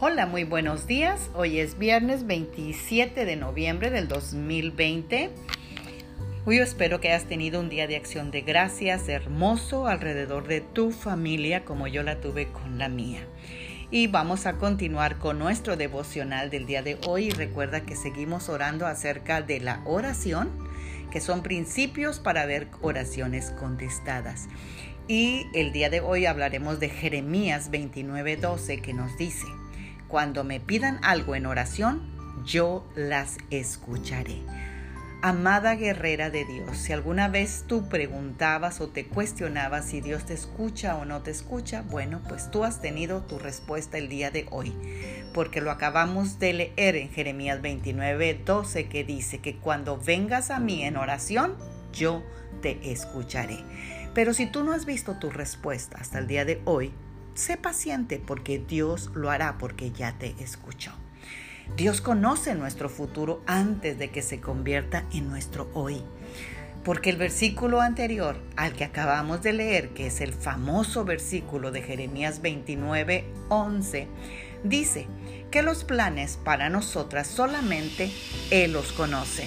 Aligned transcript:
Hola, 0.00 0.26
muy 0.26 0.44
buenos 0.44 0.86
días. 0.86 1.28
Hoy 1.34 1.58
es 1.58 1.76
viernes 1.76 2.24
27 2.24 3.24
de 3.24 3.34
noviembre 3.34 3.90
del 3.90 4.06
2020. 4.06 5.30
Hoy 6.44 6.58
espero 6.58 7.00
que 7.00 7.08
hayas 7.08 7.24
tenido 7.24 7.58
un 7.58 7.68
día 7.68 7.88
de 7.88 7.96
acción 7.96 8.30
de 8.30 8.42
gracias 8.42 9.08
hermoso 9.08 9.88
alrededor 9.88 10.46
de 10.46 10.60
tu 10.60 10.92
familia 10.92 11.64
como 11.64 11.88
yo 11.88 12.04
la 12.04 12.20
tuve 12.20 12.46
con 12.46 12.78
la 12.78 12.88
mía. 12.88 13.26
Y 13.90 14.06
vamos 14.06 14.46
a 14.46 14.52
continuar 14.52 15.18
con 15.18 15.40
nuestro 15.40 15.76
devocional 15.76 16.48
del 16.48 16.66
día 16.66 16.82
de 16.82 16.96
hoy. 17.04 17.30
Recuerda 17.30 17.80
que 17.80 17.96
seguimos 17.96 18.48
orando 18.48 18.86
acerca 18.86 19.42
de 19.42 19.58
la 19.58 19.82
oración, 19.84 20.48
que 21.10 21.20
son 21.20 21.42
principios 21.42 22.20
para 22.20 22.46
ver 22.46 22.68
oraciones 22.82 23.50
contestadas. 23.50 24.46
Y 25.08 25.46
el 25.54 25.72
día 25.72 25.90
de 25.90 26.00
hoy 26.00 26.26
hablaremos 26.26 26.78
de 26.78 26.88
Jeremías 26.88 27.72
29:12 27.72 28.80
que 28.80 28.92
nos 28.92 29.16
dice, 29.18 29.46
cuando 30.08 30.42
me 30.42 30.58
pidan 30.58 30.98
algo 31.02 31.34
en 31.34 31.46
oración, 31.46 32.02
yo 32.44 32.84
las 32.96 33.38
escucharé. 33.50 34.42
Amada 35.20 35.74
guerrera 35.74 36.30
de 36.30 36.44
Dios, 36.44 36.78
si 36.78 36.92
alguna 36.92 37.26
vez 37.26 37.64
tú 37.66 37.88
preguntabas 37.88 38.80
o 38.80 38.88
te 38.88 39.06
cuestionabas 39.06 39.86
si 39.86 40.00
Dios 40.00 40.26
te 40.26 40.34
escucha 40.34 40.96
o 40.96 41.04
no 41.04 41.22
te 41.22 41.32
escucha, 41.32 41.82
bueno, 41.82 42.20
pues 42.28 42.52
tú 42.52 42.62
has 42.62 42.80
tenido 42.80 43.22
tu 43.22 43.40
respuesta 43.40 43.98
el 43.98 44.08
día 44.08 44.30
de 44.30 44.46
hoy, 44.50 44.72
porque 45.34 45.60
lo 45.60 45.72
acabamos 45.72 46.38
de 46.38 46.52
leer 46.52 46.94
en 46.94 47.10
Jeremías 47.10 47.60
29, 47.60 48.42
12, 48.44 48.88
que 48.88 49.02
dice 49.02 49.38
que 49.38 49.56
cuando 49.56 49.98
vengas 49.98 50.50
a 50.50 50.60
mí 50.60 50.84
en 50.84 50.96
oración, 50.96 51.56
yo 51.92 52.22
te 52.62 52.92
escucharé. 52.92 53.58
Pero 54.14 54.32
si 54.34 54.46
tú 54.46 54.62
no 54.62 54.72
has 54.72 54.86
visto 54.86 55.18
tu 55.18 55.30
respuesta 55.30 55.98
hasta 56.00 56.20
el 56.20 56.28
día 56.28 56.44
de 56.44 56.62
hoy, 56.64 56.92
Sé 57.38 57.56
paciente 57.56 58.18
porque 58.18 58.58
Dios 58.58 59.12
lo 59.14 59.30
hará 59.30 59.58
porque 59.58 59.92
ya 59.92 60.18
te 60.18 60.34
escuchó. 60.40 60.90
Dios 61.76 62.00
conoce 62.00 62.56
nuestro 62.56 62.88
futuro 62.88 63.44
antes 63.46 63.96
de 63.96 64.10
que 64.10 64.22
se 64.22 64.40
convierta 64.40 65.04
en 65.12 65.28
nuestro 65.28 65.70
hoy. 65.72 66.02
Porque 66.82 67.10
el 67.10 67.16
versículo 67.16 67.80
anterior 67.80 68.42
al 68.56 68.72
que 68.72 68.82
acabamos 68.82 69.40
de 69.40 69.52
leer, 69.52 69.90
que 69.90 70.08
es 70.08 70.20
el 70.20 70.32
famoso 70.32 71.04
versículo 71.04 71.70
de 71.70 71.82
Jeremías 71.82 72.42
29, 72.42 73.24
11, 73.50 74.08
dice 74.64 75.06
que 75.52 75.62
los 75.62 75.84
planes 75.84 76.40
para 76.42 76.70
nosotras 76.70 77.28
solamente 77.28 78.10
Él 78.50 78.72
los 78.72 78.90
conoce 78.90 79.46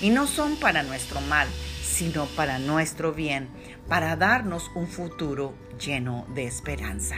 y 0.00 0.10
no 0.10 0.26
son 0.26 0.56
para 0.56 0.82
nuestro 0.82 1.20
mal, 1.20 1.46
sino 1.84 2.26
para 2.26 2.58
nuestro 2.58 3.12
bien, 3.12 3.48
para 3.88 4.16
darnos 4.16 4.70
un 4.74 4.86
futuro 4.86 5.54
lleno 5.78 6.26
de 6.34 6.44
esperanza. 6.44 7.16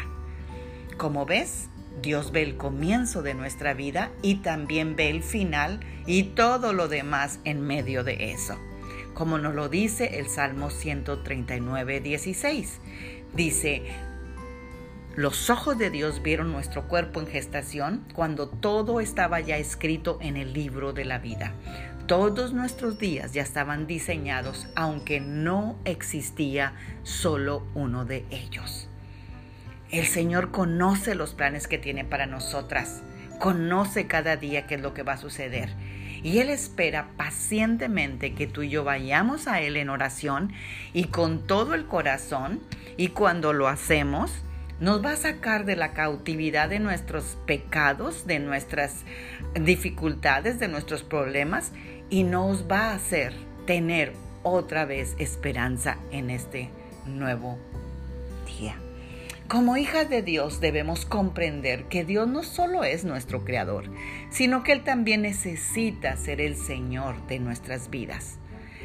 Como 0.97 1.27
ves, 1.27 1.69
Dios 2.03 2.33
ve 2.33 2.43
el 2.43 2.57
comienzo 2.57 3.23
de 3.23 3.35
nuestra 3.35 3.75
vida 3.75 4.11
y 4.23 4.37
también 4.37 4.97
ve 4.97 5.11
el 5.11 5.23
final 5.23 5.81
y 6.07 6.23
todo 6.35 6.73
lo 6.73 6.89
demás 6.89 7.41
en 7.45 7.61
medio 7.61 8.05
de 8.05 8.33
eso. 8.33 8.57
Como 9.15 9.39
nos 9.39 9.55
lo 9.55 9.69
dice 9.69 10.19
el 10.19 10.29
Salmo 10.29 10.71
139, 10.71 12.01
16. 12.01 12.79
Dice, 13.35 13.83
los 15.17 15.51
ojos 15.51 15.77
de 15.77 15.91
Dios 15.91 16.23
vieron 16.23 16.53
nuestro 16.53 16.87
cuerpo 16.87 17.21
en 17.21 17.27
gestación 17.27 18.05
cuando 18.15 18.49
todo 18.49 19.01
estaba 19.01 19.41
ya 19.41 19.57
escrito 19.57 20.19
en 20.23 20.37
el 20.37 20.53
libro 20.53 20.93
de 20.93 21.05
la 21.05 21.19
vida. 21.19 21.53
Todos 22.07 22.53
nuestros 22.53 22.99
días 22.99 23.33
ya 23.33 23.43
estaban 23.43 23.87
diseñados, 23.87 24.69
aunque 24.77 25.21
no 25.21 25.79
existía 25.85 26.75
solo 27.03 27.67
uno 27.75 28.05
de 28.05 28.25
ellos. 28.31 28.89
El 29.91 30.07
Señor 30.07 30.53
conoce 30.53 31.17
los 31.17 31.35
planes 31.35 31.67
que 31.67 31.79
tiene 31.79 32.05
para 32.05 32.27
nosotras, 32.27 33.03
conoce 33.41 34.07
cada 34.07 34.37
día 34.37 34.69
qué 34.69 34.77
es 34.77 34.81
lo 34.81 34.95
que 34.95 35.03
va 35.03 35.15
a 35.15 35.19
suceder. 35.19 35.71
Y 36.23 36.39
Él 36.39 36.51
espera 36.51 37.09
pacientemente 37.17 38.35
que 38.35 38.47
tú 38.47 38.63
y 38.63 38.69
yo 38.69 38.85
vayamos 38.85 39.49
a 39.49 39.61
Él 39.61 39.77
en 39.77 39.89
oración 39.89 40.53
y 40.93 41.05
con 41.07 41.47
todo 41.47 41.75
el 41.75 41.87
corazón. 41.87 42.61
Y 42.97 43.09
cuando 43.09 43.53
lo 43.53 43.67
hacemos, 43.67 44.31
nos 44.81 45.05
va 45.05 45.13
a 45.13 45.17
sacar 45.17 45.65
de 45.67 45.77
la 45.77 45.93
cautividad 45.93 46.69
de 46.69 46.81
nuestros 46.81 47.37
pecados, 47.47 48.27
de 48.27 48.39
nuestras 48.39 49.05
dificultades, 49.55 50.59
de 50.59 50.69
nuestros 50.69 51.03
problemas 51.03 51.73
y 52.09 52.25
nos 52.25 52.69
va 52.71 52.91
a 52.91 52.95
hacer 52.95 53.33
tener 53.67 54.15
otra 54.43 54.87
vez 54.87 55.15
esperanza 55.19 55.99
en 56.11 56.31
este 56.31 56.71
nuevo 57.07 57.59
día. 58.47 58.77
Como 59.49 59.77
hijas 59.77 60.09
de 60.09 60.23
Dios 60.23 60.61
debemos 60.61 61.05
comprender 61.05 61.85
que 61.85 62.05
Dios 62.05 62.29
no 62.29 62.43
solo 62.43 62.85
es 62.85 63.05
nuestro 63.05 63.45
creador, 63.45 63.85
sino 64.31 64.63
que 64.63 64.73
Él 64.73 64.85
también 64.85 65.23
necesita 65.23 66.17
ser 66.17 66.41
el 66.41 66.57
Señor 66.57 67.27
de 67.27 67.41
nuestras 67.41 67.91
vidas. 67.91 68.40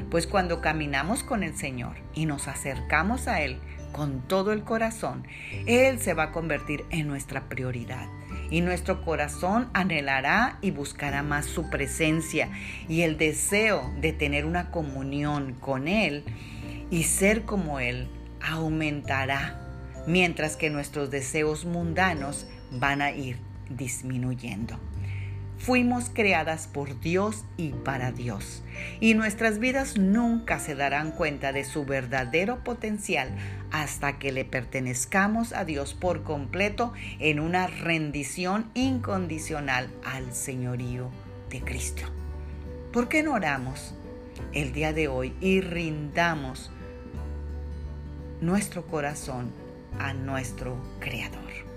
Pues 0.10 0.28
cuando 0.28 0.62
caminamos 0.62 1.24
con 1.24 1.44
el 1.44 1.56
Señor 1.56 1.96
y 2.14 2.26
nos 2.26 2.48
acercamos 2.48 3.28
a 3.28 3.42
Él 3.42 3.60
con 3.92 4.22
todo 4.28 4.52
el 4.52 4.64
corazón, 4.64 5.26
Él 5.66 6.00
se 6.00 6.14
va 6.14 6.24
a 6.24 6.32
convertir 6.32 6.86
en 6.90 7.08
nuestra 7.08 7.48
prioridad 7.48 8.08
y 8.50 8.62
nuestro 8.62 9.02
corazón 9.04 9.70
anhelará 9.74 10.58
y 10.62 10.72
buscará 10.72 11.24
más 11.24 11.46
su 11.46 11.70
presencia 11.70 12.50
y 12.88 13.02
el 13.02 13.18
deseo 13.18 13.92
de 14.02 14.14
tener 14.14 14.46
una 14.46 14.72
comunión 14.72 15.54
con 15.54 15.88
Él 15.88 16.24
y 16.92 17.04
ser 17.04 17.44
como 17.44 17.80
Él 17.80 18.08
aumentará, 18.42 19.60
mientras 20.08 20.56
que 20.56 20.70
nuestros 20.70 21.10
deseos 21.10 21.66
mundanos 21.66 22.48
van 22.72 23.02
a 23.02 23.12
ir 23.12 23.38
disminuyendo. 23.70 24.80
Fuimos 25.58 26.10
creadas 26.14 26.68
por 26.68 27.00
Dios 27.00 27.46
y 27.58 27.70
para 27.70 28.12
Dios. 28.12 28.64
Y 29.00 29.14
nuestras 29.14 29.58
vidas 29.60 29.98
nunca 29.98 30.60
se 30.60 30.76
darán 30.76 31.12
cuenta 31.12 31.54
de 31.54 31.64
su 31.64 31.86
verdadero 31.86 32.64
potencial 32.64 33.30
hasta 33.72 34.20
que 34.20 34.32
le 34.32 34.46
pertenezcamos 34.46 35.54
a 35.54 35.66
Dios 35.66 35.94
por 35.94 36.24
completo 36.24 36.94
en 37.20 37.40
una 37.40 37.68
rendición 37.68 38.70
incondicional 38.74 39.90
al 40.04 40.34
señorío 40.34 41.10
de 41.50 41.62
Cristo. 41.62 42.04
¿Por 42.92 43.08
qué 43.08 43.24
no 43.24 43.34
oramos 43.34 43.96
el 44.54 44.72
día 44.72 44.94
de 44.94 45.08
hoy 45.08 45.34
y 45.42 45.62
rindamos 45.62 46.72
nuestro 48.42 48.86
corazón 48.86 49.52
a 50.00 50.14
nuestro 50.14 50.78
Creador? 51.00 51.75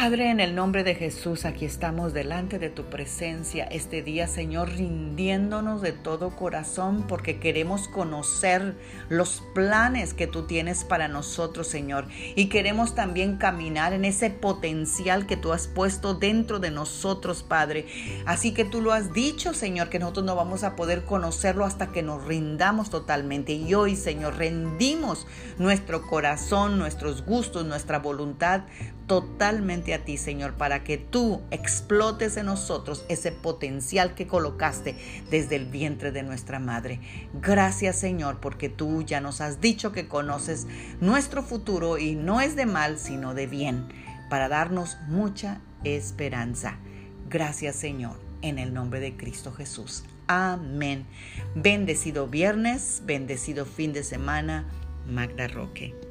Padre, 0.00 0.30
en 0.30 0.40
el 0.40 0.54
nombre 0.54 0.82
de 0.82 0.94
Jesús, 0.94 1.44
aquí 1.44 1.66
estamos 1.66 2.14
delante 2.14 2.58
de 2.58 2.70
tu 2.70 2.84
presencia 2.84 3.64
este 3.64 4.00
día, 4.00 4.26
Señor, 4.28 4.70
rindiéndonos 4.70 5.82
de 5.82 5.92
todo 5.92 6.30
corazón 6.30 7.04
porque 7.06 7.38
queremos 7.38 7.86
conocer 7.86 8.78
los 9.10 9.42
planes 9.54 10.14
que 10.14 10.26
tú 10.26 10.46
tienes 10.46 10.84
para 10.84 11.06
nosotros, 11.06 11.66
Señor. 11.66 12.06
Y 12.34 12.46
queremos 12.48 12.94
también 12.94 13.36
caminar 13.36 13.92
en 13.92 14.06
ese 14.06 14.30
potencial 14.30 15.26
que 15.26 15.36
tú 15.36 15.52
has 15.52 15.66
puesto 15.66 16.14
dentro 16.14 16.60
de 16.60 16.70
nosotros, 16.70 17.42
Padre. 17.42 17.84
Así 18.24 18.54
que 18.54 18.64
tú 18.64 18.80
lo 18.80 18.94
has 18.94 19.12
dicho, 19.12 19.52
Señor, 19.52 19.90
que 19.90 19.98
nosotros 19.98 20.24
no 20.24 20.34
vamos 20.34 20.64
a 20.64 20.76
poder 20.76 21.04
conocerlo 21.04 21.66
hasta 21.66 21.92
que 21.92 22.02
nos 22.02 22.24
rindamos 22.24 22.88
totalmente. 22.88 23.52
Y 23.52 23.74
hoy, 23.74 23.96
Señor, 23.96 24.38
rendimos 24.38 25.26
nuestro 25.58 26.00
corazón, 26.00 26.78
nuestros 26.78 27.22
gustos, 27.22 27.66
nuestra 27.66 27.98
voluntad 27.98 28.62
totalmente 29.10 29.92
a 29.92 30.04
ti, 30.04 30.16
Señor, 30.16 30.54
para 30.54 30.84
que 30.84 30.96
tú 30.96 31.42
explotes 31.50 32.36
en 32.36 32.46
nosotros 32.46 33.04
ese 33.08 33.32
potencial 33.32 34.14
que 34.14 34.28
colocaste 34.28 34.94
desde 35.32 35.56
el 35.56 35.66
vientre 35.66 36.12
de 36.12 36.22
nuestra 36.22 36.60
madre. 36.60 37.00
Gracias, 37.32 37.98
Señor, 37.98 38.38
porque 38.38 38.68
tú 38.68 39.02
ya 39.02 39.20
nos 39.20 39.40
has 39.40 39.60
dicho 39.60 39.90
que 39.90 40.06
conoces 40.06 40.68
nuestro 41.00 41.42
futuro 41.42 41.98
y 41.98 42.14
no 42.14 42.40
es 42.40 42.54
de 42.54 42.66
mal, 42.66 43.00
sino 43.00 43.34
de 43.34 43.48
bien, 43.48 43.88
para 44.28 44.48
darnos 44.48 44.96
mucha 45.08 45.60
esperanza. 45.82 46.78
Gracias, 47.28 47.74
Señor, 47.74 48.20
en 48.42 48.60
el 48.60 48.72
nombre 48.72 49.00
de 49.00 49.16
Cristo 49.16 49.50
Jesús. 49.50 50.04
Amén. 50.28 51.04
Bendecido 51.56 52.28
viernes, 52.28 53.02
bendecido 53.06 53.66
fin 53.66 53.92
de 53.92 54.04
semana. 54.04 54.68
Magda 55.04 55.48
Roque. 55.48 56.09